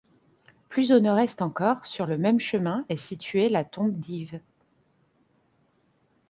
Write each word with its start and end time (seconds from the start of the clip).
Plus 0.67 0.91
au 0.91 0.99
nord-est 0.99 1.43
encore 1.43 1.85
sur 1.85 2.07
le 2.07 2.17
même 2.17 2.39
chemin 2.39 2.85
est 2.89 2.97
située 2.97 3.49
la 3.49 3.63
tombe 3.63 3.91
d'Yve. 3.95 4.39